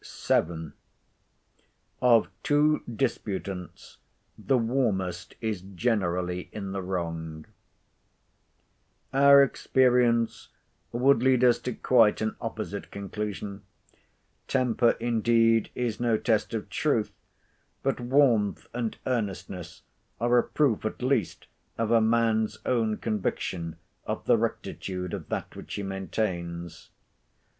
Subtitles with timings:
[0.29, 3.97] VII.—OF TWO DISPUTANTS,
[4.35, 7.45] THE WARMEST IS GENERALLY IN THE WRONG
[9.13, 10.47] Our experience
[10.91, 13.61] would lead us to quite an opposite conclusion.
[14.47, 17.11] Temper, indeed, is no test of truth;
[17.83, 19.83] but warmth and earnestness
[20.19, 21.45] are a proof at least
[21.77, 23.75] of a man's own conviction
[24.07, 26.89] of the rectitude of that which he maintains.